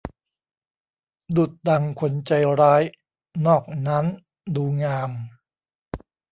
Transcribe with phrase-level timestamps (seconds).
[1.35, 2.81] ดุจดังคนใจร้าย
[3.45, 4.05] นอกนั้น
[4.55, 5.11] ดูงาม